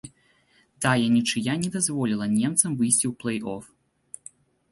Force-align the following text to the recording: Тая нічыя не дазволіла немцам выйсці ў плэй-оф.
Тая 0.85 1.07
нічыя 1.17 1.51
не 1.65 1.69
дазволіла 1.75 2.25
немцам 2.37 2.71
выйсці 2.79 3.05
ў 3.09 3.13
плэй-оф. 3.25 3.63